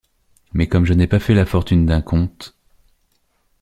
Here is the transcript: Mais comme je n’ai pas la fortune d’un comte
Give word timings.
Mais 0.53 0.67
comme 0.67 0.85
je 0.85 0.93
n’ai 0.95 1.05
pas 1.05 1.19
la 1.29 1.45
fortune 1.45 1.85
d’un 1.85 2.01
comte 2.01 2.57